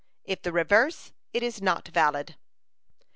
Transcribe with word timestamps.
If 0.23 0.41
the 0.41 0.51
reverse, 0.51 1.13
it 1.31 1.43
is 1.43 1.61
not 1.61 1.89
valid." 1.89 2.35